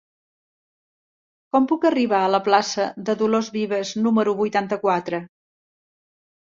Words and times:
Com 1.55 1.67
puc 1.73 1.85
arribar 1.91 2.21
a 2.21 2.31
la 2.37 2.41
plaça 2.49 2.89
de 3.11 3.17
Dolors 3.23 3.53
Vives 3.59 3.93
número 4.09 4.37
vuitanta-quatre? 4.43 5.25